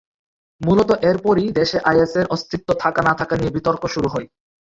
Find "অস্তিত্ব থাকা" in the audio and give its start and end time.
2.27-3.01